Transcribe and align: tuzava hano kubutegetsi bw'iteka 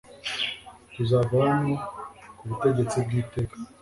tuzava 0.93 1.35
hano 1.49 1.73
kubutegetsi 2.37 2.97
bw'iteka 3.05 3.55